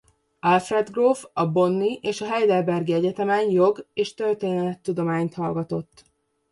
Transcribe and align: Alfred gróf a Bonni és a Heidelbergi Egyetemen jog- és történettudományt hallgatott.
Alfred 0.51 0.89
gróf 0.91 1.25
a 1.33 1.47
Bonni 1.51 1.99
és 2.01 2.21
a 2.21 2.25
Heidelbergi 2.25 2.93
Egyetemen 2.93 3.49
jog- 3.49 3.85
és 3.93 4.13
történettudományt 4.13 5.33
hallgatott. 5.33 6.03